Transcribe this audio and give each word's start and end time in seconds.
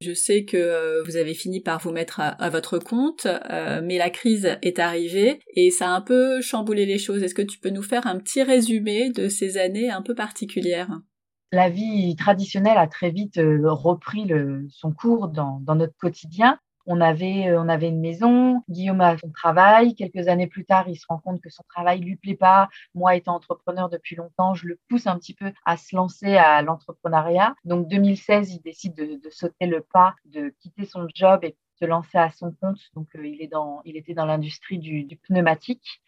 Je 0.00 0.12
sais 0.12 0.44
que 0.44 0.56
euh, 0.56 1.02
vous 1.02 1.16
avez 1.16 1.34
fini 1.34 1.60
par 1.60 1.80
vous 1.80 1.90
mettre 1.90 2.20
à, 2.20 2.50
votre 2.50 2.78
compte, 2.78 3.26
euh, 3.26 3.80
mais 3.82 3.98
la 3.98 4.10
crise 4.10 4.56
est 4.62 4.78
arrivée 4.78 5.40
et 5.56 5.72
ça 5.72 5.88
a 5.88 5.96
un 5.96 6.00
peu 6.00 6.40
chamboulé 6.40 6.86
les 6.86 6.98
choses. 6.98 7.24
Est-ce 7.24 7.34
que 7.34 7.42
tu 7.42 7.58
peux 7.58 7.70
nous 7.70 7.82
faire 7.82 8.06
un 8.06 8.18
petit 8.18 8.44
résumé 8.44 9.10
de 9.10 9.28
ces 9.28 9.58
années 9.58 9.90
un 9.90 10.02
peu 10.02 10.14
particulières? 10.14 11.00
La 11.50 11.68
vie 11.68 12.14
traditionnelle 12.14 12.78
a 12.78 12.86
très 12.86 13.10
vite 13.10 13.38
euh, 13.38 13.72
repris 13.72 14.30
son 14.70 14.92
cours 14.92 15.28
dans, 15.28 15.60
notre 15.74 15.96
quotidien. 15.96 16.60
On 16.90 17.02
avait, 17.02 17.48
euh, 17.48 17.60
on 17.60 17.68
avait 17.68 17.90
une 17.90 18.00
maison, 18.00 18.62
Guillaume 18.70 19.02
a 19.02 19.18
son 19.18 19.30
travail. 19.30 19.94
Quelques 19.94 20.26
années 20.26 20.46
plus 20.46 20.64
tard, 20.64 20.88
il 20.88 20.96
se 20.96 21.04
rend 21.06 21.18
compte 21.18 21.38
que 21.42 21.50
son 21.50 21.62
travail 21.68 22.00
lui 22.00 22.16
plaît 22.16 22.34
pas. 22.34 22.70
Moi, 22.94 23.14
étant 23.14 23.34
entrepreneur 23.34 23.90
depuis 23.90 24.16
longtemps, 24.16 24.54
je 24.54 24.66
le 24.66 24.78
pousse 24.88 25.06
un 25.06 25.18
petit 25.18 25.34
peu 25.34 25.52
à 25.66 25.76
se 25.76 25.94
lancer 25.94 26.36
à 26.36 26.62
l'entrepreneuriat. 26.62 27.54
Donc, 27.64 27.88
2016, 27.88 28.54
il 28.54 28.62
décide 28.62 28.94
de, 28.94 29.20
sauter 29.28 29.66
le 29.66 29.82
pas, 29.82 30.14
de 30.24 30.54
quitter 30.60 30.86
son 30.86 31.06
job 31.14 31.44
et 31.44 31.50
de 31.50 31.56
se 31.78 31.84
lancer 31.84 32.16
à 32.16 32.30
son 32.30 32.52
compte. 32.52 32.80
Donc, 32.94 33.08
euh, 33.16 33.26
il, 33.26 33.42
était 33.94 34.14
dans 34.14 34.26
l'industrie 34.26 34.78
du, 34.78 35.20
pneumatique. 35.28 36.00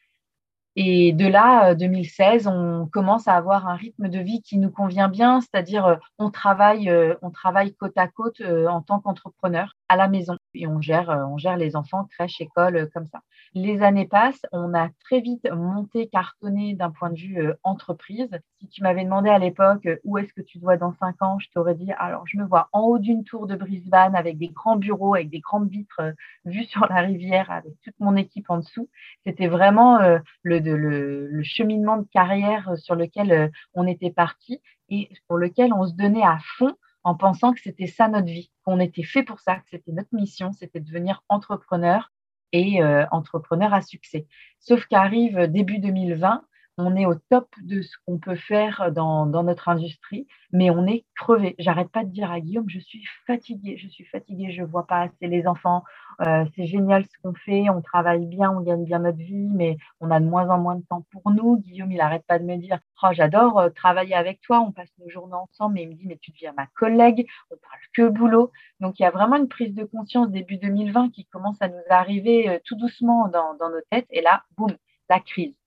Et 0.76 1.12
de 1.12 1.26
là, 1.26 1.74
2016, 1.74 2.46
euh, 2.46 2.50
on 2.50 2.86
commence 2.86 3.28
à 3.28 3.34
avoir 3.34 3.68
un 3.68 3.76
rythme 3.76 4.08
de 4.08 4.18
vie 4.18 4.40
qui 4.40 4.56
nous 4.56 4.70
convient 4.70 5.10
bien, 5.10 5.42
c'est-à-dire 5.42 5.98
travaille, 6.32 6.90
on 7.20 7.30
travaille 7.30 7.74
côte 7.74 7.98
à 7.98 8.08
côte 8.08 8.40
en 8.40 8.80
tant 8.80 9.00
qu'entrepreneur 9.00 9.74
à 9.90 9.96
la 9.96 10.08
maison 10.08 10.36
et 10.54 10.66
on 10.66 10.80
gère, 10.80 11.10
euh, 11.10 11.24
on 11.24 11.38
gère 11.38 11.56
les 11.56 11.76
enfants, 11.76 12.04
crèche, 12.04 12.40
école, 12.40 12.76
euh, 12.76 12.86
comme 12.92 13.06
ça. 13.06 13.20
Les 13.54 13.82
années 13.82 14.06
passent, 14.06 14.44
on 14.52 14.74
a 14.74 14.88
très 15.04 15.20
vite 15.20 15.48
monté, 15.50 16.08
cartonné 16.08 16.74
d'un 16.74 16.90
point 16.90 17.10
de 17.10 17.18
vue 17.18 17.40
euh, 17.40 17.54
entreprise. 17.62 18.28
Si 18.58 18.68
tu 18.68 18.82
m'avais 18.82 19.04
demandé 19.04 19.30
à 19.30 19.38
l'époque 19.38 19.88
où 20.04 20.18
est-ce 20.18 20.32
que 20.32 20.42
tu 20.42 20.58
dois 20.58 20.76
dans 20.76 20.92
cinq 20.94 21.20
ans, 21.22 21.38
je 21.38 21.48
t'aurais 21.52 21.74
dit, 21.74 21.92
alors 21.98 22.26
je 22.26 22.38
me 22.38 22.44
vois 22.44 22.68
en 22.72 22.80
haut 22.80 22.98
d'une 22.98 23.24
tour 23.24 23.46
de 23.46 23.56
Brisbane 23.56 24.14
avec 24.14 24.38
des 24.38 24.48
grands 24.48 24.76
bureaux, 24.76 25.14
avec 25.14 25.30
des 25.30 25.40
grandes 25.40 25.68
vitres 25.68 26.14
vues 26.44 26.64
sur 26.64 26.86
la 26.86 27.00
rivière, 27.00 27.50
avec 27.50 27.72
toute 27.82 27.98
mon 28.00 28.16
équipe 28.16 28.50
en 28.50 28.58
dessous. 28.58 28.88
C'était 29.24 29.48
vraiment 29.48 29.98
le, 30.42 30.58
le, 30.58 31.26
le, 31.26 31.42
cheminement 31.42 31.96
de 31.96 32.06
carrière 32.12 32.76
sur 32.76 32.94
lequel 32.94 33.50
on 33.74 33.86
était 33.86 34.10
parti 34.10 34.60
et 34.88 35.10
pour 35.28 35.38
lequel 35.38 35.72
on 35.72 35.86
se 35.86 35.94
donnait 35.94 36.22
à 36.22 36.38
fond 36.58 36.74
en 37.04 37.14
pensant 37.14 37.52
que 37.52 37.60
c'était 37.60 37.86
ça 37.86 38.08
notre 38.08 38.26
vie, 38.26 38.50
qu'on 38.64 38.80
était 38.80 39.02
fait 39.02 39.22
pour 39.22 39.40
ça, 39.40 39.56
que 39.56 39.70
c'était 39.70 39.92
notre 39.92 40.12
mission, 40.14 40.52
c'était 40.52 40.80
de 40.80 40.86
devenir 40.86 41.22
entrepreneur 41.28 42.12
et 42.52 42.82
euh, 42.82 43.06
entrepreneur 43.10 43.72
à 43.72 43.82
succès. 43.82 44.26
Sauf 44.58 44.86
qu'arrive 44.86 45.46
début 45.46 45.78
2020, 45.78 46.42
on 46.80 46.96
est 46.96 47.06
au 47.06 47.14
top 47.14 47.48
de 47.62 47.82
ce 47.82 47.96
qu'on 48.04 48.18
peut 48.18 48.36
faire 48.36 48.90
dans, 48.92 49.26
notre 49.26 49.68
industrie, 49.68 50.26
mais 50.52 50.70
on 50.70 50.86
est 50.86 51.04
crevé. 51.16 51.54
J'arrête 51.58 51.90
pas 51.90 52.04
de 52.04 52.10
dire 52.10 52.30
à 52.30 52.40
Guillaume, 52.40 52.68
je 52.68 52.78
suis 52.78 53.04
fatiguée, 53.26 53.76
je 53.76 53.88
suis 53.88 54.04
fatiguée, 54.04 54.50
je 54.52 54.62
vois 54.62 54.86
pas 54.86 55.02
assez 55.02 55.26
les 55.26 55.46
enfants. 55.46 55.84
Euh, 56.20 56.44
c'est 56.56 56.66
génial 56.66 57.04
ce 57.04 57.10
qu'on 57.22 57.34
fait, 57.34 57.70
on 57.70 57.82
travaille 57.82 58.26
bien, 58.26 58.50
on 58.50 58.60
gagne 58.60 58.84
bien 58.84 59.00
notre 59.00 59.18
vie, 59.18 59.48
mais 59.50 59.76
on 60.00 60.10
a 60.10 60.20
de 60.20 60.26
moins 60.26 60.48
en 60.48 60.58
moins 60.58 60.76
de 60.76 60.82
temps 60.82 61.04
pour 61.12 61.30
nous. 61.30 61.58
Guillaume, 61.58 61.92
il 61.92 62.00
arrête 62.00 62.24
pas 62.26 62.38
de 62.38 62.44
me 62.44 62.56
dire, 62.56 62.78
oh, 63.02 63.08
j'adore 63.12 63.58
euh, 63.58 63.70
travailler 63.70 64.14
avec 64.14 64.40
toi, 64.40 64.60
on 64.60 64.72
passe 64.72 64.90
nos 64.98 65.08
journées 65.08 65.34
ensemble, 65.34 65.74
mais 65.74 65.82
il 65.84 65.90
me 65.90 65.94
dit, 65.94 66.06
mais 66.06 66.18
tu 66.20 66.30
deviens 66.32 66.52
ma 66.56 66.66
collègue, 66.66 67.26
on 67.50 67.56
parle 67.56 67.80
que 67.94 68.08
boulot. 68.08 68.50
Donc 68.80 68.98
il 68.98 69.02
y 69.02 69.06
a 69.06 69.10
vraiment 69.10 69.36
une 69.36 69.48
prise 69.48 69.74
de 69.74 69.84
conscience 69.84 70.30
début 70.30 70.56
2020 70.56 71.10
qui 71.10 71.26
commence 71.26 71.60
à 71.60 71.68
nous 71.68 71.76
arriver 71.90 72.48
euh, 72.48 72.58
tout 72.64 72.76
doucement 72.76 73.28
dans 73.28 73.54
nos 73.60 73.80
têtes, 73.90 74.06
et 74.10 74.22
là, 74.22 74.42
boum, 74.56 74.70
la 75.08 75.20
crise 75.20 75.59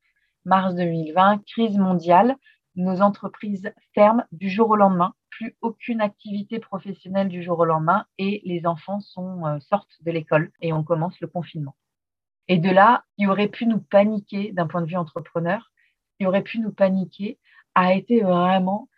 mars 0.45 0.75
2020, 0.75 1.43
crise 1.45 1.77
mondiale, 1.77 2.35
nos 2.75 3.01
entreprises 3.01 3.71
ferment 3.93 4.23
du 4.31 4.49
jour 4.49 4.69
au 4.69 4.75
lendemain, 4.75 5.13
plus 5.29 5.55
aucune 5.61 6.01
activité 6.01 6.59
professionnelle 6.59 7.27
du 7.27 7.43
jour 7.43 7.59
au 7.59 7.65
lendemain 7.65 8.05
et 8.17 8.41
les 8.45 8.65
enfants 8.65 8.99
sont, 8.99 9.45
euh, 9.45 9.59
sortent 9.59 9.97
de 10.01 10.11
l'école 10.11 10.51
et 10.61 10.73
on 10.73 10.83
commence 10.83 11.19
le 11.19 11.27
confinement. 11.27 11.75
Et 12.47 12.57
de 12.57 12.69
là, 12.69 13.05
qui 13.17 13.27
aurait 13.27 13.47
pu 13.47 13.65
nous 13.65 13.79
paniquer 13.79 14.51
d'un 14.51 14.67
point 14.67 14.81
de 14.81 14.87
vue 14.87 14.97
entrepreneur, 14.97 15.71
qui 16.17 16.25
aurait 16.25 16.43
pu 16.43 16.59
nous 16.59 16.71
paniquer, 16.71 17.39
a 17.75 17.93
été 17.93 18.21
vraiment 18.21 18.89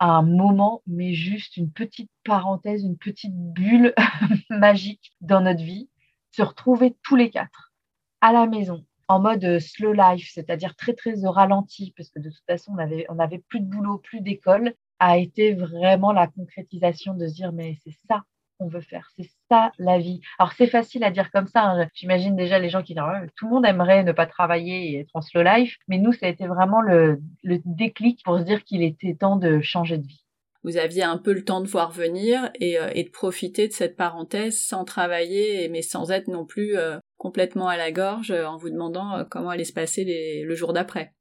un 0.00 0.22
moment, 0.22 0.82
mais 0.86 1.12
juste 1.14 1.56
une 1.56 1.70
petite 1.70 2.10
parenthèse, 2.24 2.82
une 2.82 2.98
petite 2.98 3.34
bulle 3.34 3.94
magique 4.50 5.12
dans 5.20 5.40
notre 5.40 5.62
vie, 5.62 5.90
se 6.30 6.42
retrouver 6.42 6.96
tous 7.02 7.16
les 7.16 7.30
quatre 7.30 7.72
à 8.20 8.32
la 8.32 8.46
maison, 8.46 8.84
en 9.08 9.20
mode 9.20 9.44
euh, 9.44 9.60
slow 9.60 9.92
life, 9.92 10.30
c'est-à-dire 10.32 10.74
très 10.76 10.94
très 10.94 11.24
au 11.24 11.30
ralenti, 11.30 11.92
parce 11.96 12.10
que 12.10 12.20
de 12.20 12.30
toute 12.30 12.44
façon 12.46 12.72
on 12.74 12.78
avait 12.78 13.06
on 13.08 13.16
plus 13.48 13.60
de 13.60 13.66
boulot, 13.66 13.98
plus 13.98 14.20
d'école, 14.20 14.74
a 14.98 15.18
été 15.18 15.54
vraiment 15.54 16.12
la 16.12 16.26
concrétisation 16.26 17.14
de 17.14 17.26
se 17.26 17.34
dire 17.34 17.52
mais 17.52 17.76
c'est 17.84 17.96
ça 18.08 18.22
qu'on 18.58 18.68
veut 18.68 18.80
faire, 18.80 19.10
c'est 19.16 19.28
ça 19.50 19.72
la 19.78 19.98
vie. 19.98 20.20
Alors 20.38 20.52
c'est 20.52 20.66
facile 20.66 21.04
à 21.04 21.10
dire 21.10 21.30
comme 21.30 21.48
ça. 21.48 21.64
Hein. 21.64 21.88
J'imagine 21.94 22.36
déjà 22.36 22.58
les 22.58 22.70
gens 22.70 22.82
qui 22.82 22.94
disent 22.94 23.02
tout 23.36 23.46
le 23.46 23.54
monde 23.54 23.66
aimerait 23.66 24.04
ne 24.04 24.12
pas 24.12 24.26
travailler 24.26 24.92
et 24.92 25.00
être 25.00 25.10
en 25.14 25.22
slow 25.22 25.42
life, 25.42 25.76
mais 25.88 25.98
nous 25.98 26.12
ça 26.12 26.26
a 26.26 26.28
été 26.28 26.46
vraiment 26.46 26.80
le, 26.80 27.20
le 27.42 27.60
déclic 27.64 28.22
pour 28.24 28.38
se 28.38 28.44
dire 28.44 28.64
qu'il 28.64 28.82
était 28.82 29.14
temps 29.14 29.36
de 29.36 29.60
changer 29.60 29.98
de 29.98 30.06
vie 30.06 30.22
vous 30.64 30.76
aviez 30.76 31.02
un 31.02 31.18
peu 31.18 31.32
le 31.32 31.44
temps 31.44 31.60
de 31.60 31.68
voir 31.68 31.90
venir 31.90 32.50
et, 32.60 32.78
euh, 32.78 32.90
et, 32.94 33.04
de 33.04 33.10
profiter 33.10 33.68
de 33.68 33.72
cette 33.72 33.96
parenthèse 33.96 34.60
sans 34.60 34.84
travailler, 34.84 35.68
mais 35.68 35.82
sans 35.82 36.10
être 36.10 36.28
non 36.28 36.44
plus 36.44 36.76
euh, 36.76 36.98
complètement 37.22 37.68
à 37.68 37.76
la 37.76 37.92
gorge 37.92 38.32
euh, 38.32 38.46
en 38.46 38.56
vous 38.56 38.68
demandant 38.68 39.12
euh, 39.12 39.24
comment 39.24 39.50
allait 39.50 39.62
se 39.62 39.72
passer 39.72 40.42
le 40.44 40.54
jour 40.56 40.72
d'après. 40.72 41.12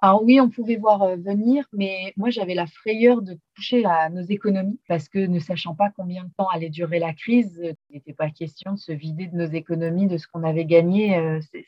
Alors 0.00 0.22
oui, 0.24 0.40
on 0.40 0.48
pouvait 0.48 0.76
voir 0.76 1.02
euh, 1.02 1.16
venir, 1.16 1.66
mais 1.74 2.14
moi 2.16 2.30
j'avais 2.30 2.54
la 2.54 2.66
frayeur 2.66 3.20
de 3.20 3.38
toucher 3.54 3.84
à 3.84 4.08
nos 4.08 4.22
économies 4.22 4.80
parce 4.88 5.10
que 5.10 5.18
ne 5.18 5.38
sachant 5.38 5.74
pas 5.74 5.90
combien 5.94 6.24
de 6.24 6.30
temps 6.38 6.48
allait 6.48 6.70
durer 6.70 6.98
la 6.98 7.12
crise, 7.12 7.60
il 7.90 7.96
n'était 7.96 8.14
pas 8.14 8.30
question 8.30 8.72
de 8.72 8.78
se 8.78 8.92
vider 8.92 9.26
de 9.26 9.36
nos 9.36 9.44
économies, 9.44 10.06
de 10.06 10.16
ce 10.16 10.26
qu'on 10.26 10.42
avait 10.42 10.64
gagné 10.64 11.20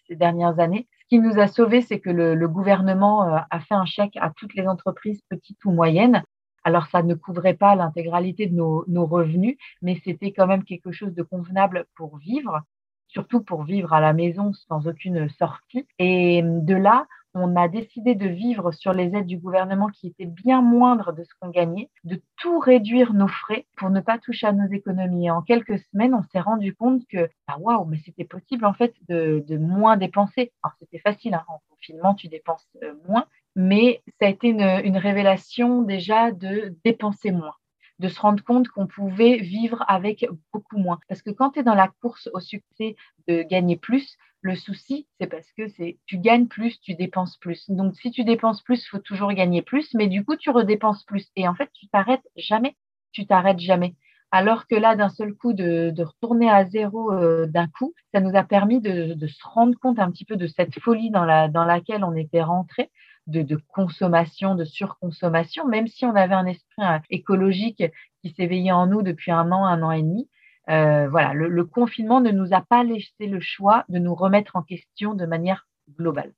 ces, 0.07 0.17
dernières 0.17 0.61
années. 0.61 0.87
Ce 1.03 1.07
qui 1.09 1.19
nous 1.19 1.39
a 1.39 1.47
sauvés, 1.47 1.83
c'est 1.83 2.01
que 2.01 2.11
le, 2.11 2.49
gouvernement 2.49 3.23
a 3.23 3.61
fait 3.61 3.75
un 3.75 3.87
chèque 3.87 4.17
à 4.17 4.31
toutes 4.35 4.55
les 4.55 4.67
entreprises, 4.67 5.21
petites 5.29 5.63
ou 5.67 5.73
moyennes. 5.73 6.23
Alors 6.65 6.87
ça 6.87 7.03
ne 7.03 7.15
couvrait 7.15 7.55
pas 7.65 7.75
l'intégralité 7.75 8.47
de 8.47 8.55
nos 8.55 9.07
revenus, 9.07 9.57
mais 9.83 10.01
c'était 10.05 10.33
quand 10.33 10.47
même 10.47 10.65
quelque 10.65 10.93
chose 10.93 11.15
de 11.15 11.23
convenable 11.23 11.87
pour 11.97 12.17
vivre 12.19 12.63
surtout 13.09 13.41
pour 13.41 13.65
vivre 13.65 13.93
à 13.93 14.01
la 14.01 14.13
maison 14.13 14.53
sans 14.53 14.87
aucune 14.87 15.29
sortie. 15.31 15.87
Et 15.99 16.43
de 16.45 16.75
là, 16.75 17.07
on 17.35 17.57
a 17.57 17.69
décidé 17.69 18.15
de 18.15 18.27
vivre 18.27 18.73
sur 18.73 18.93
les 18.93 19.15
aides 19.15 19.27
du 19.27 19.39
gouvernement 19.39 19.89
qui 19.89 20.09
étaient 20.09 20.27
bien 20.27 20.63
moindres 20.63 21.13
de 21.13 21.25
ce 21.25 21.31
qu'on 21.39 21.51
gagnait, 21.51 21.91
de 22.05 22.21
tout 22.37 22.59
réduire 22.59 23.13
nos 23.13 23.29
frais 23.29 23.67
pour 23.77 23.91
ne 23.91 24.01
pas 24.01 24.19
toucher 24.19 24.47
à 24.47 24.53
nos 24.53 24.71
économies. 24.71 25.27
Et 25.27 25.31
en 25.31 25.43
quelques 25.43 25.79
semaines, 25.91 26.15
on 26.15 26.23
s'est 26.23 26.41
rendu 26.41 26.75
compte 26.75 27.03
que, 27.09 27.29
ah, 27.47 27.59
waouh, 27.59 27.85
mais 27.85 27.99
c'était 27.99 28.25
possible 28.25 28.65
en 28.65 28.73
fait 28.73 28.95
de, 29.09 29.45
moins 29.59 29.97
dépenser. 29.97 30.53
Alors 30.63 30.75
c'était 30.79 30.99
facile, 30.99 31.35
hein, 31.35 31.45
en 31.49 31.61
confinement, 31.71 32.15
tu 32.15 32.29
dépenses 32.29 32.67
euh, 32.83 32.95
moins, 33.07 33.27
mais 33.55 34.03
ça 34.21 34.27
a 34.27 34.29
été 34.29 34.49
une 34.49 34.97
révélation 34.97 35.83
déjà 35.83 36.33
de 36.33 36.75
dépenser 36.85 37.31
moins 37.31 37.55
de 37.99 38.09
se 38.09 38.21
rendre 38.21 38.43
compte 38.45 38.69
qu'on 38.69 38.87
pouvait 38.87 39.37
vivre 39.39 39.85
avec 39.89 40.27
beaucoup 40.53 40.79
moins. 40.79 40.99
Parce 41.09 41.23
que 41.23 41.31
quand 41.31 41.51
tu 41.51 41.61
es 41.61 41.63
dans 41.63 41.75
la 41.75 41.91
course 42.01 42.29
au 42.33 42.41
succès 42.41 42.97
de 43.27 43.43
gagner 43.43 43.77
plus, 43.77 44.17
le 44.41 44.55
souci, 44.55 45.09
c'est 45.21 45.27
parce 45.27 45.51
que 45.57 45.69
c'est 45.69 45.99
tu 46.07 46.19
gagnes 46.19 46.47
plus, 46.47 46.81
tu 46.81 46.95
dépenses 46.95 47.37
plus. 47.39 47.69
Donc 47.71 47.97
si 47.97 48.11
tu 48.11 48.25
dépenses 48.25 48.63
plus, 48.63 48.85
il 48.85 48.89
faut 48.89 48.99
toujours 48.99 49.33
gagner 49.33 49.63
plus, 49.63 49.93
mais 49.95 50.07
du 50.07 50.25
coup 50.25 50.37
tu 50.37 50.51
redépenses 50.51 51.05
plus. 51.05 51.27
Et 51.37 51.49
en 51.49 51.55
fait, 51.55 51.71
tu 51.73 51.89
t'arrêtes 51.89 52.27
jamais. 52.37 52.77
Tu 53.13 53.27
t'arrêtes 53.27 53.59
jamais. 53.59 53.95
Alors 54.31 54.67
que 54.67 54.75
là, 54.75 54.95
d'un 54.95 55.09
seul 55.09 55.35
coup, 55.35 55.55
de, 55.55 55.93
retourner 56.03 56.51
à 56.51 56.67
zéro 56.67 57.13
euh, 57.13 57.47
d'un 57.47 57.67
coup, 57.67 57.95
ça 58.13 58.21
nous 58.21 58.37
a 58.37 58.45
permis 58.45 58.81
de, 58.81 59.15
de, 59.15 59.27
se 59.27 59.43
rendre 59.43 59.79
compte 59.79 59.99
un 59.99 60.11
petit 60.11 60.27
peu 60.27 60.37
de 60.37 60.47
cette 60.47 60.79
folie 60.81 61.11
dans, 61.11 61.25
la, 61.25 61.49
dans 61.49 61.65
laquelle 61.65 62.05
on 62.05 62.15
était 62.15 62.43
rentré 62.43 62.91
de, 63.29 63.57
consommation, 63.69 64.55
de 64.55 64.65
surconsommation, 64.65 65.67
même 65.67 65.87
si 65.87 66.05
on 66.05 66.15
avait 66.15 66.35
un 66.35 66.47
esprit 66.47 66.83
euh, 66.83 66.99
écologique 67.11 67.83
qui 68.23 68.35
s'éveillait 68.35 68.73
en 68.73 68.87
nous 68.87 69.03
depuis 69.03 69.31
un 69.31 69.53
an, 69.53 69.65
un 69.65 69.83
an 69.83 69.91
et 69.91 70.03
demi. 70.03 70.29
Euh, 70.71 71.09
voilà, 71.09 71.33
le, 71.35 71.65
confinement 71.65 72.21
ne 72.21 72.31
nous 72.31 72.53
a 72.53 72.61
pas 72.61 72.85
laissé 72.85 73.27
le 73.27 73.41
choix 73.41 73.85
de 73.89 73.99
nous 73.99 74.15
remettre 74.15 74.57
en 74.57 74.63
question 74.63 75.15
de 75.15 75.25
manière 75.25 75.67
globale. 75.99 76.33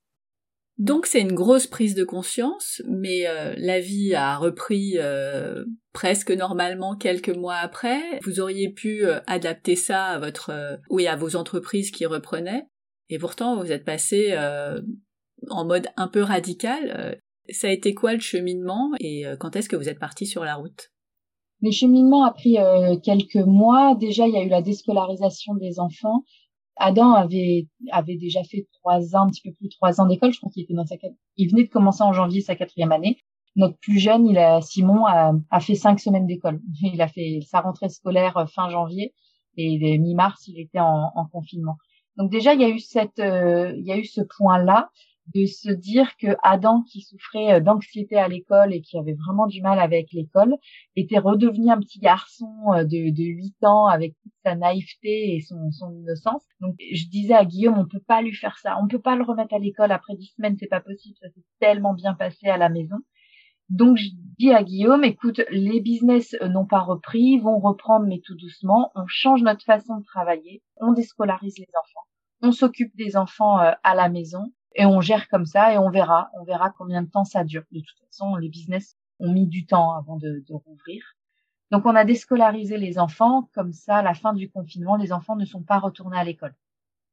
Donc 0.79 1.07
c'est 1.07 1.21
une 1.21 1.35
grosse 1.35 1.67
prise 1.67 1.95
de 1.95 2.05
conscience, 2.05 2.81
mais 2.89 3.27
euh, 3.27 3.55
la 3.59 3.81
vie 3.81 4.15
a 4.15 4.37
repris 4.37 4.97
presque 5.93 6.31
normalement 6.31 6.97
quelques 6.97 7.37
mois 7.37 7.57
après. 7.57 8.01
Vous 8.25 8.41
auriez 8.41 8.71
pu 8.71 9.05
adapter 9.27 9.77
ça 9.77 10.07
à 10.07 10.19
votre, 10.19 10.79
oui, 10.91 11.07
à 11.07 11.17
vos 11.17 11.37
entreprises 11.37 11.91
qui 11.91 12.07
reprenaient, 12.07 12.67
et 13.09 13.19
pourtant 13.19 13.57
vous 13.57 13.73
êtes 13.73 13.85
passé 13.85 14.33
en 15.49 15.65
mode 15.65 15.89
un 15.97 16.09
peu 16.09 16.23
radical. 16.23 16.95
Euh, 16.97 17.15
ça 17.53 17.69
a 17.69 17.71
été 17.71 17.95
quoi 17.95 18.13
le 18.15 18.21
cheminement 18.21 18.91
et 19.01 19.27
euh, 19.27 19.37
quand 19.37 19.57
est-ce 19.57 19.69
que 19.69 19.77
vous 19.77 19.89
êtes 19.89 19.99
parti 19.99 20.27
sur 20.27 20.45
la 20.45 20.57
route? 20.57 20.91
Le 21.63 21.71
cheminement 21.71 22.25
a 22.25 22.33
pris 22.33 22.59
euh, 22.59 22.97
quelques 23.03 23.37
mois. 23.37 23.95
Déjà, 23.95 24.27
il 24.27 24.35
y 24.35 24.37
a 24.37 24.43
eu 24.43 24.49
la 24.49 24.63
déscolarisation 24.63 25.55
des 25.55 25.79
enfants. 25.79 26.25
Adam 26.77 27.13
avait 27.13 27.69
avait 27.91 28.17
déjà 28.17 28.43
fait 28.45 28.67
trois 28.81 29.15
ans, 29.15 29.27
un 29.27 29.31
petit 29.31 29.43
peu 29.43 29.53
plus 29.53 29.69
de 29.69 29.73
trois 29.73 30.01
ans 30.01 30.07
d'école. 30.07 30.33
Je 30.33 30.39
crois 30.39 30.51
qu'il 30.51 30.63
était 30.63 30.75
dans 30.75 30.87
sa 30.87 30.95
il 31.37 31.51
venait 31.51 31.65
de 31.65 31.69
commencer 31.69 32.03
en 32.03 32.13
janvier 32.13 32.41
sa 32.41 32.55
quatrième 32.55 32.93
année. 32.93 33.19
Notre 33.57 33.77
plus 33.79 33.99
jeune, 33.99 34.27
il 34.27 34.39
a, 34.39 34.63
Simon, 34.63 35.05
a, 35.07 35.61
fait 35.61 35.75
cinq 35.75 35.99
semaines 35.99 36.27
d'école. 36.27 36.61
Il 36.83 37.03
a 37.03 37.09
fait 37.09 37.41
sa 37.45 37.61
rentrée 37.61 37.89
scolaire 37.89 38.47
fin 38.55 38.71
janvier 38.71 39.13
et 39.57 39.99
mi-mars, 39.99 40.47
il 40.47 40.61
était 40.61 40.79
en, 40.79 41.11
en, 41.15 41.27
confinement. 41.27 41.77
Donc 42.17 42.31
déjà, 42.31 42.55
il 42.55 42.61
y 42.61 42.65
a 42.65 42.69
eu 42.69 42.79
cette, 42.79 43.19
il 43.19 43.83
y 43.85 43.93
a 43.93 43.99
eu 43.99 44.05
ce 44.05 44.21
point-là 44.39 44.89
de 45.35 45.47
se 45.47 45.71
dire 45.71 46.17
que 46.17 46.37
Adam, 46.43 46.83
qui 46.83 47.03
souffrait 47.03 47.55
euh, 47.55 47.61
d'anxiété 47.61 48.17
à 48.17 48.29
l'école 48.29 48.75
et 48.75 48.81
qui 48.81 48.99
avait 48.99 49.15
vraiment 49.15 49.47
du 49.47 49.63
mal 49.63 49.79
avec 49.79 50.13
l'école, 50.13 50.57
était 50.97 51.19
redevenu 51.19 51.71
un 51.71 51.79
petit 51.79 52.01
garçon 52.01 52.53
euh, 52.75 52.85
de, 52.85 53.11
de 53.11 53.25
8 53.25 53.65
ans 53.65 53.87
avec 53.87 54.15
toute 54.23 54.33
sa 54.45 54.57
naïveté 54.57 55.35
et 55.35 55.41
son, 55.41 55.71
son 55.71 55.93
innocence. 55.93 56.45
Donc 56.61 56.77
je 56.79 57.07
disais 57.09 57.35
à 57.35 57.45
Guillaume, 57.45 57.79
on 57.79 57.87
peut 57.87 58.01
pas 58.01 58.23
lui 58.23 58.35
faire 58.35 58.59
ça, 58.59 58.77
on 58.83 58.89
peut 58.89 59.01
pas 59.01 59.17
le 59.17 59.23
remettre 59.23 59.55
à 59.55 59.59
l'école. 59.59 59.93
Après 59.93 60.15
10 60.17 60.35
semaines, 60.37 60.57
c'est 60.59 60.67
pas 60.67 60.81
possible, 60.81 61.17
ça 61.21 61.29
s'est 61.29 61.45
tellement 61.61 61.95
bien 61.95 62.15
passé 62.15 62.49
à 62.49 62.57
la 62.57 62.69
maison. 62.69 62.97
Donc 63.69 63.99
je 63.99 64.09
dis 64.39 64.53
à 64.53 64.65
Guillaume, 64.65 65.05
écoute, 65.05 65.43
les 65.51 65.81
business 65.81 66.35
euh, 66.43 66.49
n'ont 66.49 66.67
pas 66.67 66.81
repris, 66.81 67.39
vont 67.39 67.61
reprendre 67.61 68.07
mais 68.07 68.21
tout 68.25 68.35
doucement, 68.35 68.91
on 68.97 69.05
change 69.07 69.43
notre 69.43 69.65
façon 69.65 69.99
de 69.99 70.05
travailler, 70.05 70.63
on 70.79 70.93
déscolarise 70.93 71.57
les 71.59 71.69
enfants, 71.81 72.07
on 72.43 72.51
s'occupe 72.51 72.97
des 72.97 73.17
enfants 73.17 73.59
à 73.59 73.95
la 73.95 74.09
maison 74.09 74.53
et 74.75 74.87
on 74.87 75.01
gère 75.01 75.29
comme 75.29 75.47
ça 75.47 75.73
et 75.73 75.79
on 75.79 75.91
verra, 75.91 76.31
on 76.39 76.45
verra 76.45 76.71
combien 76.71 77.03
de 77.03 77.09
temps 77.09 77.25
ça 77.25 77.45
dure. 77.45 77.65
De 77.73 77.81
toute 77.81 77.99
façon, 78.07 78.37
les 78.37 78.49
business 78.49 78.97
ont 79.19 79.33
mis 79.33 79.47
du 79.47 79.67
temps 79.67 79.93
avant 79.93 80.17
de, 80.17 80.45
de 80.47 80.55
rouvrir. 80.55 81.03
Donc 81.71 81.87
on 81.87 81.95
a 81.95 82.05
déscolarisé 82.05 82.79
les 82.79 82.99
enfants, 82.99 83.49
comme 83.55 83.73
ça, 83.73 83.97
à 83.97 84.03
la 84.03 84.15
fin 84.15 84.33
du 84.33 84.51
confinement, 84.51 84.97
les 84.97 85.13
enfants 85.13 85.37
ne 85.37 85.45
sont 85.45 85.63
pas 85.63 85.79
retournés 85.79 86.19
à 86.19 86.25
l'école. 86.25 86.55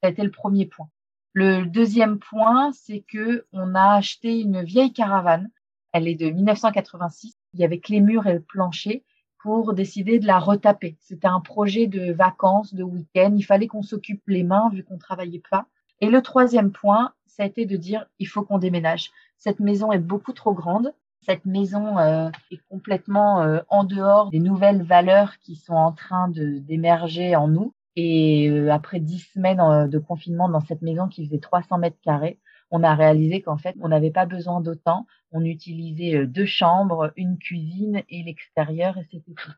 Ça 0.01 0.07
a 0.07 0.12
été 0.12 0.24
le 0.24 0.31
premier 0.31 0.65
point. 0.65 0.89
Le 1.33 1.65
deuxième 1.65 2.18
point, 2.18 2.71
c'est 2.71 3.01
que 3.01 3.45
on 3.51 3.75
a 3.75 3.95
acheté 3.95 4.39
une 4.42 4.63
vieille 4.63 4.94
caravane. 4.94 5.51
Elle 5.92 6.07
est 6.07 6.15
de 6.15 6.30
1986. 6.30 7.38
Il 7.54 7.59
y 7.59 7.63
avait 7.63 7.80
que 7.80 7.92
les 7.92 8.01
murs 8.01 8.25
et 8.25 8.33
le 8.33 8.42
plancher 8.42 9.04
pour 9.44 9.74
décider 9.74 10.18
de 10.19 10.25
la 10.25 10.39
retaper. 10.39 10.98
C'était 11.00 11.27
un 11.27 11.39
projet 11.39 11.86
de 11.86 12.12
vacances, 12.12 12.74
de 12.74 12.83
week-end. 12.83 13.33
Il 13.38 13.44
fallait 13.44 13.68
qu'on 13.68 13.83
s'occupe 13.83 14.24
les 14.27 14.44
mains 14.44 14.69
vu 14.74 14.83
qu'on 14.83 14.98
travaillait 14.98 15.44
pas. 15.50 15.68
Et 16.01 16.09
le 16.09 16.21
troisième 16.21 16.71
point, 16.71 17.13
ça 17.37 17.43
a 17.43 17.45
été 17.45 17.65
de 17.65 17.77
dire 17.77 18.05
il 18.19 18.27
faut 18.27 18.43
qu'on 18.43 18.57
déménage. 18.57 19.11
Cette 19.37 19.59
maison 19.59 19.91
est 19.91 19.99
beaucoup 19.99 20.33
trop 20.33 20.53
grande. 20.53 20.93
Cette 21.21 21.45
maison 21.45 21.97
euh, 21.99 22.29
est 22.51 22.59
complètement 22.69 23.41
euh, 23.41 23.59
en 23.69 23.83
dehors 23.83 24.31
des 24.31 24.39
nouvelles 24.39 24.81
valeurs 24.81 25.37
qui 25.39 25.55
sont 25.55 25.73
en 25.73 25.91
train 25.91 26.29
d'émerger 26.29 27.35
en 27.35 27.47
nous. 27.47 27.73
Et 27.95 28.49
euh, 28.49 28.71
après 28.71 28.99
dix 28.99 29.19
semaines 29.33 29.87
de 29.87 29.99
confinement 29.99 30.49
dans 30.49 30.61
cette 30.61 30.81
maison 30.81 31.07
qui 31.07 31.25
faisait 31.25 31.39
300 31.39 31.77
mètres 31.77 31.99
carrés, 32.01 32.39
on 32.71 32.83
a 32.83 32.95
réalisé 32.95 33.41
qu'en 33.41 33.57
fait, 33.57 33.75
on 33.81 33.87
n'avait 33.87 34.11
pas 34.11 34.25
besoin 34.25 34.61
d'autant. 34.61 35.05
On 35.31 35.43
utilisait 35.43 36.25
deux 36.25 36.45
chambres, 36.45 37.11
une 37.15 37.37
cuisine 37.37 38.03
et 38.09 38.23
l'extérieur 38.23 38.97
et 38.97 39.07
c'était 39.11 39.33
tout. 39.33 39.51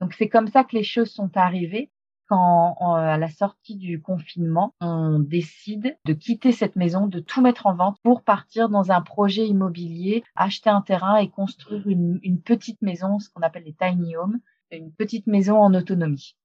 Donc 0.00 0.14
c'est 0.14 0.28
comme 0.28 0.48
ça 0.48 0.64
que 0.64 0.76
les 0.76 0.84
choses 0.84 1.10
sont 1.10 1.30
arrivées 1.36 1.90
quand 2.28 2.76
à 2.96 3.16
la 3.18 3.28
sortie 3.28 3.76
du 3.76 4.00
confinement, 4.00 4.74
on 4.80 5.18
décide 5.18 5.96
de 6.04 6.12
quitter 6.12 6.52
cette 6.52 6.76
maison, 6.76 7.06
de 7.06 7.20
tout 7.20 7.40
mettre 7.40 7.66
en 7.66 7.74
vente 7.74 7.98
pour 8.02 8.22
partir 8.22 8.68
dans 8.68 8.90
un 8.90 9.00
projet 9.00 9.46
immobilier, 9.46 10.24
acheter 10.34 10.70
un 10.70 10.82
terrain 10.82 11.16
et 11.16 11.30
construire 11.30 11.86
une, 11.88 12.18
une 12.22 12.40
petite 12.40 12.82
maison, 12.82 13.18
ce 13.18 13.28
qu'on 13.30 13.42
appelle 13.42 13.64
les 13.64 13.74
tiny 13.74 14.16
homes, 14.16 14.38
une 14.70 14.92
petite 14.92 15.26
maison 15.26 15.58
en 15.58 15.74
autonomie. 15.74 16.36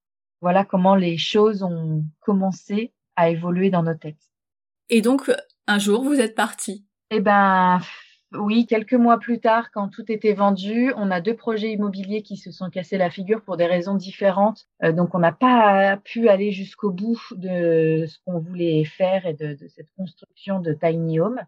Voilà 0.42 0.66
comment 0.66 0.96
les 0.96 1.18
choses 1.18 1.64
ont 1.64 2.04
commencé 2.20 2.94
à 3.16 3.30
évoluer 3.30 3.70
dans 3.70 3.84
nos 3.84 3.94
têtes. 3.94 4.32
Et 4.90 5.02
donc, 5.02 5.32
un 5.68 5.80
jour, 5.80 6.04
vous 6.04 6.20
êtes 6.20 6.36
parti. 6.36 6.86
Eh 7.12 7.20
ben, 7.20 7.80
oui, 8.34 8.66
quelques 8.66 8.94
mois 8.94 9.20
plus 9.20 9.40
tard, 9.40 9.72
quand 9.72 9.90
tout 9.90 10.10
était 10.10 10.34
vendu, 10.34 10.94
on 10.96 11.12
a 11.12 11.20
deux 11.20 11.36
projets 11.36 11.72
immobiliers 11.72 12.22
qui 12.22 12.38
se 12.38 12.52
sont 12.52 12.70
cassés 12.70 12.98
la 12.98 13.10
figure 13.10 13.42
pour 13.42 13.58
des 13.58 13.66
raisons 13.66 13.96
différentes. 13.96 14.68
Euh, 14.84 14.94
donc, 14.94 15.14
on 15.14 15.20
n'a 15.20 15.34
pas 15.34 15.98
pu 15.98 16.30
aller 16.30 16.52
jusqu'au 16.52 16.92
bout 16.92 17.22
de 17.32 18.06
ce 18.08 18.18
qu'on 18.26 18.40
voulait 18.40 18.86
faire 18.86 19.26
et 19.26 19.34
de, 19.34 19.58
cette 19.68 19.90
construction 19.98 20.62
de 20.62 20.74
tiny 20.74 21.20
home. 21.20 21.42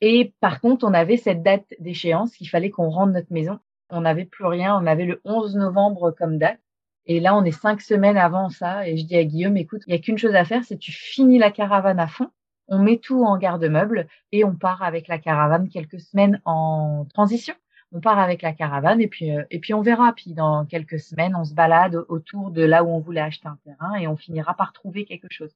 Et 0.00 0.32
par 0.40 0.62
contre, 0.62 0.86
on 0.86 0.94
avait 0.94 1.18
cette 1.18 1.42
date 1.42 1.74
d'échéance, 1.78 2.40
il 2.40 2.46
fallait 2.46 2.70
qu'on 2.70 2.88
rende 2.88 3.12
notre 3.12 3.32
maison. 3.32 3.58
On 3.90 4.02
n'avait 4.02 4.24
plus 4.24 4.46
rien, 4.46 4.78
on 4.80 4.86
avait 4.86 5.04
le 5.04 5.20
11 5.24 5.56
novembre 5.56 6.14
comme 6.16 6.38
date. 6.38 6.60
Et 7.04 7.20
là, 7.20 7.36
on 7.36 7.44
est 7.44 7.50
cinq 7.50 7.82
semaines 7.82 8.16
avant 8.16 8.48
ça. 8.48 8.88
Et 8.88 8.96
je 8.96 9.04
dis 9.04 9.16
à 9.16 9.24
Guillaume, 9.24 9.58
écoute, 9.58 9.82
il 9.86 9.90
n'y 9.90 9.98
a 9.98 10.02
qu'une 10.02 10.16
chose 10.16 10.34
à 10.34 10.44
faire, 10.44 10.64
c'est 10.64 10.78
tu 10.78 10.92
finis 10.92 11.38
la 11.38 11.50
caravane 11.50 11.98
à 12.00 12.06
fond 12.06 12.30
on 12.70 12.78
met 12.78 12.98
tout 12.98 13.24
en 13.24 13.36
garde-meuble 13.36 14.06
et 14.32 14.44
on 14.44 14.54
part 14.54 14.82
avec 14.82 15.08
la 15.08 15.18
caravane 15.18 15.68
quelques 15.68 16.00
semaines 16.00 16.40
en 16.44 17.04
transition. 17.12 17.54
On 17.92 18.00
part 18.00 18.20
avec 18.20 18.42
la 18.42 18.52
caravane 18.52 19.00
et 19.00 19.08
puis 19.08 19.36
euh, 19.36 19.42
et 19.50 19.58
puis 19.58 19.74
on 19.74 19.82
verra. 19.82 20.12
Puis 20.12 20.32
dans 20.32 20.64
quelques 20.64 21.00
semaines, 21.00 21.34
on 21.34 21.44
se 21.44 21.54
balade 21.54 21.96
autour 22.08 22.52
de 22.52 22.62
là 22.62 22.84
où 22.84 22.88
on 22.88 23.00
voulait 23.00 23.20
acheter 23.20 23.48
un 23.48 23.58
terrain 23.64 23.94
et 23.96 24.06
on 24.06 24.16
finira 24.16 24.54
par 24.54 24.72
trouver 24.72 25.04
quelque 25.04 25.26
chose. 25.28 25.50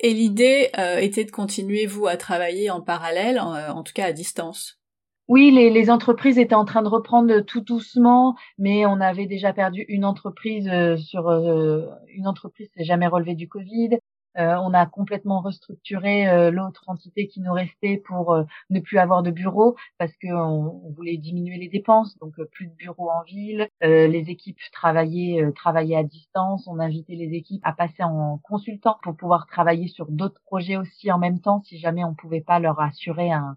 Et 0.00 0.14
l'idée 0.14 0.70
euh, 0.78 0.98
était 0.98 1.24
de 1.24 1.30
continuer 1.30 1.84
vous 1.84 2.06
à 2.06 2.16
travailler 2.16 2.70
en 2.70 2.80
parallèle, 2.80 3.38
en, 3.38 3.54
euh, 3.54 3.82
tout 3.82 3.92
cas 3.92 4.06
à 4.06 4.12
distance? 4.12 4.80
Oui, 5.26 5.50
les, 5.50 5.68
les, 5.68 5.90
entreprises 5.90 6.38
étaient 6.38 6.54
en 6.54 6.64
train 6.64 6.80
de 6.80 6.88
reprendre 6.88 7.40
tout 7.40 7.60
doucement, 7.60 8.34
mais 8.56 8.86
on 8.86 8.98
avait 8.98 9.26
déjà 9.26 9.52
perdu 9.52 9.84
une 9.88 10.06
entreprise 10.06 10.70
sur 10.96 11.28
une 11.28 12.26
entreprise 12.26 12.70
s'est 12.74 12.84
jamais 12.84 13.08
relevée 13.08 13.34
du 13.34 13.46
Covid. 13.46 13.98
Euh, 14.38 14.54
on 14.62 14.72
a 14.72 14.86
complètement 14.86 15.40
restructuré 15.40 16.28
euh, 16.28 16.52
l'autre 16.52 16.84
entité 16.86 17.26
qui 17.26 17.40
nous 17.40 17.52
restait 17.52 17.96
pour 17.96 18.32
euh, 18.32 18.44
ne 18.70 18.78
plus 18.78 18.98
avoir 18.98 19.24
de 19.24 19.32
bureau 19.32 19.76
parce 19.98 20.12
qu'on 20.22 20.80
on 20.84 20.90
voulait 20.92 21.16
diminuer 21.16 21.58
les 21.58 21.68
dépenses, 21.68 22.16
donc 22.18 22.34
plus 22.52 22.68
de 22.68 22.74
bureaux 22.74 23.10
en 23.10 23.22
ville. 23.24 23.68
les 23.80 24.24
équipes 24.30 24.58
travaillaient, 24.72 25.52
travaillaient 25.54 25.96
à 25.96 26.04
distance. 26.04 26.68
On 26.68 26.78
invitait 26.78 27.16
les 27.16 27.34
équipes 27.34 27.60
à 27.64 27.72
passer 27.72 28.02
en 28.02 28.38
consultant 28.38 28.98
pour 29.02 29.16
pouvoir 29.16 29.46
travailler 29.46 29.88
sur 29.88 30.06
d'autres 30.10 30.40
projets 30.44 30.76
aussi 30.76 31.10
en 31.10 31.18
même 31.18 31.40
temps 31.40 31.62
si 31.62 31.78
jamais 31.78 32.04
on 32.04 32.14
pouvait 32.14 32.40
pas 32.40 32.60
leur 32.60 32.80
assurer 32.80 33.30
un, 33.32 33.56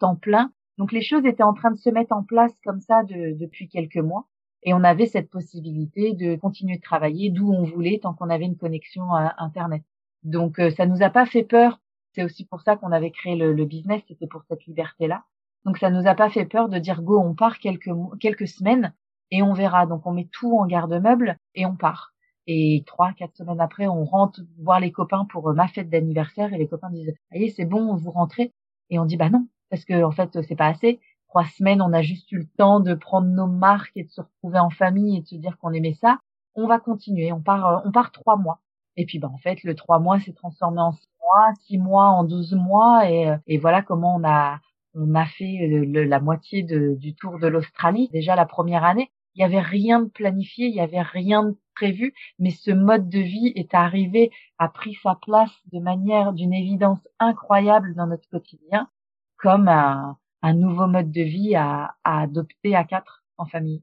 temps 0.00 0.16
plein. 0.16 0.52
Donc 0.78 0.92
les 0.92 1.02
choses 1.02 1.24
étaient 1.26 1.42
en 1.42 1.54
train 1.54 1.70
de 1.70 1.78
se 1.78 1.90
mettre 1.90 2.14
en 2.14 2.22
place 2.22 2.52
comme 2.64 2.80
ça 2.80 3.02
depuis 3.04 3.68
quelques 3.68 3.96
mois. 3.96 4.26
Et 4.64 4.72
on 4.74 4.84
avait 4.84 5.06
cette 5.06 5.30
possibilité 5.30 6.14
de 6.14 6.36
continuer 6.36 6.76
de 6.76 6.82
travailler 6.82 7.30
d'où 7.30 7.52
on 7.52 7.64
voulait 7.64 7.98
tant 8.00 8.14
qu'on 8.14 8.30
avait 8.30 8.46
une 8.46 8.56
connexion 8.56 9.12
Internet. 9.38 9.82
Donc 10.24 10.58
euh, 10.58 10.70
ça 10.70 10.86
nous 10.86 11.02
a 11.02 11.10
pas 11.10 11.26
fait 11.26 11.44
peur. 11.44 11.80
C'est 12.14 12.24
aussi 12.24 12.44
pour 12.44 12.60
ça 12.60 12.76
qu'on 12.76 12.92
avait 12.92 13.10
créé 13.10 13.36
le, 13.36 13.64
business, 13.64 14.02
c'était 14.06 14.26
pour 14.26 14.42
cette 14.48 14.64
liberté-là. 14.66 15.24
Donc 15.64 15.78
ça 15.78 15.90
nous 15.90 16.06
a 16.06 16.14
pas 16.14 16.28
fait 16.28 16.44
peur 16.44 16.68
de 16.68 16.78
dire 16.78 17.02
go, 17.02 17.18
on 17.18 17.34
part 17.34 17.58
quelques 17.58 17.90
quelques 18.20 18.48
semaines 18.48 18.92
et 19.30 19.42
on 19.42 19.54
verra. 19.54 19.86
Donc 19.86 20.06
on 20.06 20.12
met 20.12 20.28
tout 20.30 20.58
en 20.58 20.66
garde-meuble 20.66 21.38
et 21.54 21.66
on 21.66 21.76
part. 21.76 22.12
Et 22.46 22.82
trois, 22.86 23.12
quatre 23.12 23.36
semaines 23.36 23.60
après, 23.60 23.86
on 23.86 24.04
rentre 24.04 24.40
voir 24.58 24.80
les 24.80 24.92
copains 24.92 25.24
pour 25.26 25.48
euh, 25.50 25.54
ma 25.54 25.68
fête 25.68 25.88
d'anniversaire 25.88 26.52
et 26.52 26.58
les 26.58 26.68
copains 26.68 26.90
disent 26.90 27.14
allez 27.30 27.48
c'est 27.48 27.64
bon, 27.64 27.96
vous 27.96 28.10
rentrez. 28.10 28.52
Et 28.90 28.98
on 28.98 29.06
dit 29.06 29.16
bah 29.16 29.30
non 29.30 29.46
parce 29.70 29.84
que 29.84 30.02
en 30.04 30.10
fait 30.10 30.42
c'est 30.42 30.56
pas 30.56 30.66
assez. 30.66 31.00
Trois 31.32 31.46
semaines, 31.46 31.80
on 31.80 31.94
a 31.94 32.02
juste 32.02 32.30
eu 32.30 32.40
le 32.40 32.46
temps 32.58 32.78
de 32.80 32.92
prendre 32.92 33.26
nos 33.28 33.46
marques 33.46 33.96
et 33.96 34.04
de 34.04 34.10
se 34.10 34.20
retrouver 34.20 34.58
en 34.58 34.68
famille 34.68 35.16
et 35.16 35.22
de 35.22 35.26
se 35.26 35.36
dire 35.36 35.56
qu'on 35.56 35.72
aimait 35.72 35.94
ça. 35.94 36.18
On 36.54 36.66
va 36.66 36.78
continuer. 36.78 37.32
On 37.32 37.40
part, 37.40 37.66
euh, 37.66 37.80
on 37.86 37.90
part 37.90 38.12
trois 38.12 38.36
mois. 38.36 38.60
Et 38.96 39.06
puis, 39.06 39.18
bah, 39.18 39.30
en 39.32 39.38
fait, 39.38 39.62
le 39.64 39.74
trois 39.74 39.98
mois 39.98 40.20
s'est 40.20 40.34
transformé 40.34 40.80
en 40.80 40.92
six 40.92 41.08
mois, 41.20 41.54
six 41.66 41.78
mois 41.78 42.08
en 42.08 42.24
douze 42.24 42.54
mois, 42.54 43.08
et, 43.10 43.28
euh, 43.28 43.36
et 43.46 43.58
voilà 43.58 43.82
comment 43.82 44.16
on 44.16 44.24
a 44.24 44.60
on 44.94 45.14
a 45.14 45.24
fait 45.24 45.88
la 45.90 46.20
moitié 46.20 46.62
de, 46.62 46.94
du 46.98 47.14
tour 47.14 47.38
de 47.38 47.46
l'Australie. 47.46 48.10
Déjà 48.12 48.36
la 48.36 48.44
première 48.44 48.84
année, 48.84 49.10
il 49.34 49.38
n'y 49.38 49.44
avait 49.44 49.62
rien 49.62 50.00
de 50.00 50.10
planifié, 50.10 50.66
il 50.66 50.74
n'y 50.74 50.82
avait 50.82 51.00
rien 51.00 51.44
de 51.44 51.56
prévu, 51.74 52.12
mais 52.38 52.50
ce 52.50 52.70
mode 52.70 53.08
de 53.08 53.18
vie 53.20 53.52
est 53.56 53.72
arrivé, 53.72 54.30
a 54.58 54.68
pris 54.68 54.94
sa 55.02 55.14
place 55.14 55.56
de 55.72 55.80
manière 55.80 56.34
d'une 56.34 56.52
évidence 56.52 57.08
incroyable 57.18 57.94
dans 57.94 58.06
notre 58.06 58.28
quotidien, 58.28 58.90
comme 59.38 59.68
un, 59.68 60.18
un 60.42 60.52
nouveau 60.52 60.86
mode 60.86 61.10
de 61.10 61.22
vie 61.22 61.56
à, 61.56 61.94
à 62.04 62.20
adopter 62.20 62.76
à 62.76 62.84
quatre 62.84 63.24
en 63.38 63.46
famille. 63.46 63.82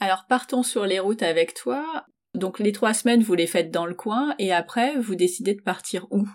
Alors 0.00 0.24
partons 0.26 0.62
sur 0.62 0.86
les 0.86 0.98
routes 0.98 1.22
avec 1.22 1.52
toi. 1.52 2.06
Donc 2.36 2.58
les 2.58 2.72
trois 2.72 2.92
semaines, 2.92 3.22
vous 3.22 3.34
les 3.34 3.46
faites 3.46 3.70
dans 3.70 3.86
le 3.86 3.94
coin 3.94 4.34
et 4.38 4.52
après, 4.52 4.98
vous 4.98 5.14
décidez 5.14 5.54
de 5.54 5.62
partir 5.62 6.06
où? 6.10 6.28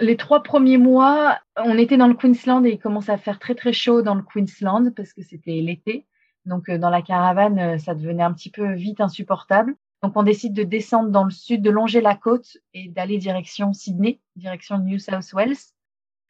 Les 0.00 0.16
trois 0.16 0.42
premiers 0.42 0.76
mois, 0.76 1.38
on 1.56 1.78
était 1.78 1.96
dans 1.96 2.08
le 2.08 2.14
Queensland 2.14 2.64
et 2.64 2.70
il 2.70 2.78
commençait 2.78 3.12
à 3.12 3.16
faire 3.16 3.38
très 3.38 3.54
très 3.54 3.72
chaud 3.72 4.02
dans 4.02 4.16
le 4.16 4.22
Queensland 4.22 4.92
parce 4.94 5.12
que 5.12 5.22
c'était 5.22 5.60
l'été. 5.60 6.06
Donc 6.46 6.68
euh, 6.68 6.78
dans 6.78 6.90
la 6.90 7.02
caravane, 7.02 7.58
euh, 7.58 7.78
ça 7.78 7.94
devenait 7.94 8.24
un 8.24 8.32
petit 8.32 8.50
peu 8.50 8.72
vite 8.72 9.00
insupportable. 9.00 9.76
Donc 10.02 10.16
on 10.16 10.24
décide 10.24 10.52
de 10.52 10.64
descendre 10.64 11.10
dans 11.10 11.24
le 11.24 11.30
sud, 11.30 11.62
de 11.62 11.70
longer 11.70 12.00
la 12.00 12.16
côte 12.16 12.56
et 12.74 12.88
d'aller 12.88 13.18
direction 13.18 13.72
Sydney, 13.72 14.20
direction 14.34 14.78
New 14.78 14.98
South 14.98 15.32
Wales. 15.32 15.56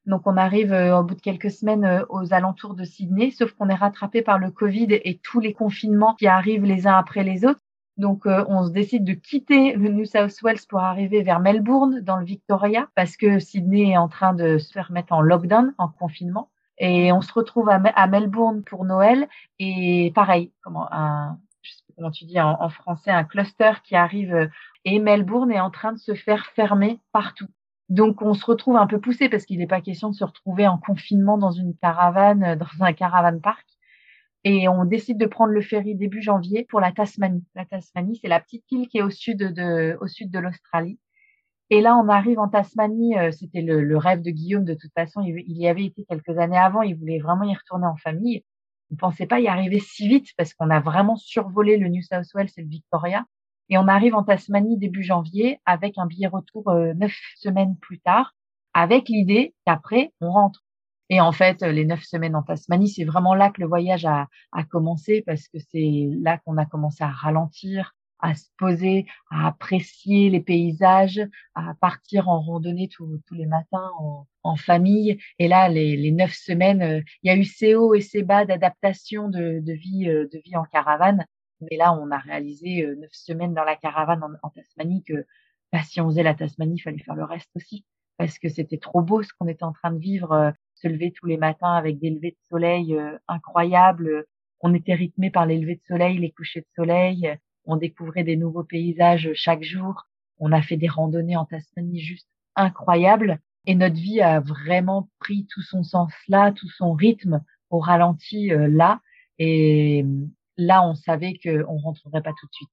Donc 0.04 0.26
on 0.26 0.36
arrive 0.36 0.74
euh, 0.74 0.98
au 0.98 1.04
bout 1.04 1.14
de 1.14 1.20
quelques 1.22 1.50
semaines 1.50 2.04
aux 2.10 2.34
alentours 2.34 2.74
de 2.74 2.84
Sydney, 2.84 3.30
sauf 3.30 3.52
qu'on 3.52 3.70
est 3.70 3.74
rattrapé 3.74 4.20
par 4.20 4.38
le 4.38 4.50
Covid 4.50 4.88
et 4.90 5.20
tous 5.22 5.40
les 5.40 5.54
confinements 5.54 6.14
qui 6.16 6.26
arrivent 6.26 6.64
les 6.64 6.86
uns 6.86 6.98
après 6.98 7.24
les 7.24 7.46
autres. 7.46 7.60
Donc, 8.00 8.24
euh, 8.24 8.46
on 8.48 8.64
se 8.66 8.70
décide 8.70 9.04
de 9.04 9.12
quitter 9.12 9.74
le 9.74 9.90
New 9.90 10.06
South 10.06 10.40
Wales 10.42 10.56
pour 10.70 10.80
arriver 10.80 11.22
vers 11.22 11.38
Melbourne, 11.38 12.00
dans 12.00 12.16
le 12.16 12.24
Victoria, 12.24 12.88
parce 12.94 13.18
que 13.18 13.38
Sydney 13.38 13.90
est 13.90 13.98
en 13.98 14.08
train 14.08 14.32
de 14.32 14.56
se 14.56 14.72
faire 14.72 14.90
mettre 14.90 15.12
en 15.12 15.20
lockdown, 15.20 15.74
en 15.76 15.88
confinement. 15.88 16.48
Et 16.78 17.12
on 17.12 17.20
se 17.20 17.30
retrouve 17.30 17.68
à, 17.68 18.06
Melbourne 18.06 18.62
pour 18.64 18.86
Noël. 18.86 19.28
Et 19.58 20.12
pareil, 20.14 20.50
comment, 20.62 20.90
un, 20.90 21.38
je 21.60 21.72
sais 21.72 21.82
pas 21.88 21.92
comment 21.94 22.10
tu 22.10 22.24
dis 22.24 22.40
en, 22.40 22.70
français, 22.70 23.10
un 23.10 23.24
cluster 23.24 23.72
qui 23.84 23.96
arrive. 23.96 24.34
Euh, 24.34 24.46
et 24.86 24.98
Melbourne 24.98 25.52
est 25.52 25.60
en 25.60 25.70
train 25.70 25.92
de 25.92 25.98
se 25.98 26.14
faire 26.14 26.46
fermer 26.46 27.00
partout. 27.12 27.48
Donc 27.90 28.22
on 28.22 28.32
se 28.32 28.46
retrouve 28.46 28.78
un 28.78 28.86
peu 28.86 28.98
poussé 28.98 29.28
parce 29.28 29.44
qu'il 29.44 29.58
n'est 29.58 29.66
pas 29.66 29.82
question 29.82 30.08
de 30.08 30.14
se 30.14 30.24
retrouver 30.24 30.66
en 30.66 30.78
confinement 30.78 31.36
dans 31.36 31.50
une 31.50 31.76
caravane, 31.76 32.44
euh, 32.44 32.56
dans 32.56 32.82
un 32.82 32.94
caravane 32.94 33.42
park. 33.42 33.66
Et 34.44 34.68
on 34.68 34.84
décide 34.84 35.18
de 35.18 35.26
prendre 35.26 35.52
le 35.52 35.60
ferry 35.60 35.94
début 35.94 36.22
janvier 36.22 36.66
pour 36.68 36.80
la 36.80 36.92
Tasmanie. 36.92 37.44
La 37.54 37.66
Tasmanie, 37.66 38.18
c'est 38.22 38.28
la 38.28 38.40
petite 38.40 38.64
île 38.70 38.88
qui 38.88 38.98
est 38.98 39.02
au 39.02 39.10
sud 39.10 39.38
de, 39.38 39.98
au 40.00 40.06
sud 40.06 40.30
de 40.30 40.38
l'Australie. 40.38 40.98
Et 41.68 41.80
là, 41.80 41.96
on 41.96 42.08
arrive 42.08 42.38
en 42.38 42.48
Tasmanie. 42.48 43.16
Euh, 43.18 43.30
c'était 43.30 43.60
le, 43.62 43.96
rêve 43.96 44.22
de 44.22 44.30
Guillaume 44.30 44.64
de 44.64 44.74
toute 44.74 44.92
façon. 44.92 45.20
Il, 45.22 45.56
y 45.56 45.68
avait 45.68 45.84
été 45.84 46.04
quelques 46.08 46.36
années 46.38 46.58
avant. 46.58 46.82
Il 46.82 46.96
voulait 46.96 47.20
vraiment 47.20 47.44
y 47.44 47.54
retourner 47.54 47.86
en 47.86 47.96
famille. 47.96 48.44
On 48.90 48.96
pensait 48.96 49.26
pas 49.26 49.40
y 49.40 49.46
arriver 49.46 49.78
si 49.78 50.08
vite 50.08 50.28
parce 50.36 50.52
qu'on 50.54 50.70
a 50.70 50.80
vraiment 50.80 51.16
survolé 51.16 51.76
le 51.76 51.88
New 51.88 52.02
South 52.02 52.26
Wales 52.34 52.48
et 52.56 52.62
le 52.62 52.68
Victoria. 52.68 53.24
Et 53.68 53.78
on 53.78 53.86
arrive 53.86 54.16
en 54.16 54.24
Tasmanie 54.24 54.78
début 54.78 55.04
janvier 55.04 55.60
avec 55.64 55.96
un 55.96 56.06
billet 56.06 56.26
retour 56.26 56.68
euh, 56.70 56.92
neuf 56.94 57.16
semaines 57.36 57.76
plus 57.80 58.00
tard, 58.00 58.34
avec 58.74 59.08
l'idée 59.08 59.54
qu'après 59.64 60.12
on 60.20 60.32
rentre. 60.32 60.64
Et 61.10 61.20
en 61.20 61.32
fait, 61.32 61.62
les 61.62 61.84
neuf 61.84 62.04
semaines 62.04 62.36
en 62.36 62.42
Tasmanie, 62.42 62.88
c'est 62.88 63.04
vraiment 63.04 63.34
là 63.34 63.50
que 63.50 63.60
le 63.60 63.66
voyage 63.66 64.06
a, 64.06 64.28
a 64.52 64.64
commencé 64.64 65.22
parce 65.26 65.48
que 65.48 65.58
c'est 65.58 66.08
là 66.22 66.38
qu'on 66.38 66.56
a 66.56 66.66
commencé 66.66 67.04
à 67.04 67.08
ralentir, 67.08 67.94
à 68.20 68.34
se 68.34 68.46
poser, 68.58 69.06
à 69.30 69.48
apprécier 69.48 70.30
les 70.30 70.40
paysages, 70.40 71.20
à 71.54 71.74
partir 71.80 72.28
en 72.28 72.40
randonnée 72.40 72.88
tous 72.88 73.20
les 73.32 73.46
matins 73.46 73.90
en, 74.42 74.56
famille. 74.56 75.18
Et 75.38 75.48
là, 75.48 75.68
les, 75.68 76.10
neuf 76.12 76.32
semaines, 76.34 76.82
euh, 76.82 77.00
il 77.22 77.28
y 77.28 77.30
a 77.30 77.36
eu 77.36 77.44
ces 77.44 77.74
hauts 77.74 77.94
et 77.94 78.00
ces 78.00 78.22
bas 78.22 78.44
d'adaptation 78.44 79.28
de, 79.28 79.72
vie, 79.72 80.08
euh, 80.08 80.28
de 80.32 80.38
vie 80.44 80.56
en 80.56 80.64
caravane. 80.64 81.26
Mais 81.60 81.76
là, 81.76 81.92
on 81.92 82.10
a 82.10 82.18
réalisé 82.18 82.82
euh, 82.82 82.96
neuf 82.96 83.12
semaines 83.12 83.54
dans 83.54 83.64
la 83.64 83.76
caravane 83.76 84.22
en, 84.42 84.50
Tasmanie 84.50 85.02
que 85.04 85.26
bah, 85.72 85.82
si 85.82 86.00
on 86.00 86.08
faisait 86.08 86.22
la 86.22 86.34
Tasmanie, 86.34 86.76
il 86.76 86.82
fallait 86.82 86.98
faire 86.98 87.14
le 87.14 87.24
reste 87.24 87.50
aussi 87.54 87.84
parce 88.16 88.38
que 88.38 88.48
c'était 88.48 88.78
trop 88.78 89.00
beau 89.00 89.22
ce 89.22 89.30
qu'on 89.38 89.48
était 89.48 89.64
en 89.64 89.72
train 89.72 89.92
de 89.92 89.98
vivre, 89.98 90.52
se 90.80 90.88
lever 90.88 91.12
tous 91.12 91.26
les 91.26 91.36
matins 91.36 91.74
avec 91.74 91.98
des 91.98 92.10
levées 92.10 92.32
de 92.32 92.48
soleil 92.48 92.96
incroyables. 93.28 94.24
On 94.60 94.74
était 94.74 94.94
rythmé 94.94 95.30
par 95.30 95.46
les 95.46 95.58
levées 95.58 95.76
de 95.76 95.84
soleil, 95.86 96.18
les 96.18 96.30
couchers 96.30 96.60
de 96.60 96.66
soleil 96.74 97.38
on 97.64 97.76
découvrait 97.76 98.24
des 98.24 98.36
nouveaux 98.36 98.64
paysages 98.64 99.30
chaque 99.34 99.62
jour. 99.62 100.06
On 100.38 100.52
a 100.52 100.62
fait 100.62 100.76
des 100.76 100.88
randonnées 100.88 101.36
en 101.36 101.44
Tasmanie 101.44 102.00
juste 102.00 102.28
incroyables. 102.56 103.38
Et 103.66 103.74
notre 103.74 103.96
vie 103.96 104.20
a 104.20 104.40
vraiment 104.40 105.08
pris 105.18 105.46
tout 105.46 105.62
son 105.62 105.82
sens 105.82 106.12
là, 106.28 106.52
tout 106.52 106.68
son 106.70 106.92
rythme 106.92 107.42
au 107.68 107.78
ralenti 107.78 108.52
euh, 108.52 108.68
là. 108.68 109.00
Et 109.38 110.04
là, 110.56 110.86
on 110.86 110.94
savait 110.94 111.38
qu'on 111.38 111.76
rentrerait 111.76 112.22
pas 112.22 112.32
tout 112.38 112.46
de 112.46 112.52
suite. 112.52 112.70